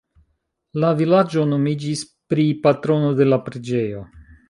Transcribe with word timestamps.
La 0.83 0.89
vilaĝo 1.01 1.45
nomiĝis 1.51 2.03
pri 2.35 2.49
patrono 2.67 3.15
de 3.23 3.33
la 3.33 3.43
preĝejo. 3.49 4.07